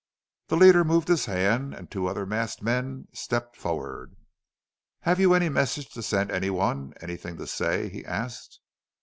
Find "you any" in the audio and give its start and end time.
5.19-5.47